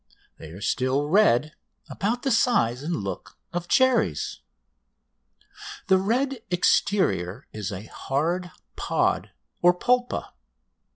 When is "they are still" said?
0.39-1.05